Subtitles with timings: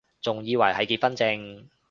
[0.19, 1.69] 仲以為係結婚証